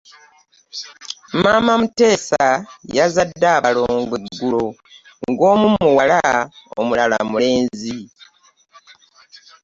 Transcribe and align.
Maama 1.41 1.73
muteesa 1.81 2.45
yazadde 2.97 3.47
abalongo 3.57 4.15
eggulo 4.25 4.63
nga 5.29 5.43
omu 5.53 5.67
muwala 5.81 6.19
omulala 6.79 7.17
mulenzi. 7.31 7.97